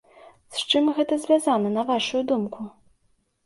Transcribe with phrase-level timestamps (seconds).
[0.59, 2.61] З чым гэта звязана на вашую думку?